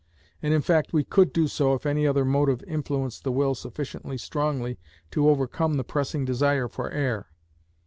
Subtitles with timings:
[0.41, 4.17] And in fact we could do so if any other motive influenced the will sufficiently
[4.17, 4.79] strongly
[5.11, 7.27] to overcome the pressing desire for air.